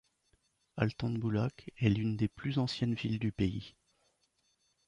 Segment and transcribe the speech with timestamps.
[0.77, 3.75] Altanboulag est l'une des plus anciennes villes du pays.